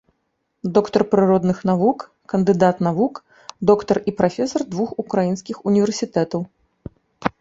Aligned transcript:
Доктар 0.77 1.01
прыродных 1.11 1.57
навук, 1.69 1.99
кандыдат 2.33 2.81
навук, 2.87 3.21
доктар 3.71 3.97
і 4.13 4.15
прафесар 4.23 4.61
двух 4.73 4.97
украінскіх 5.05 5.61
універсітэтаў. 5.75 6.41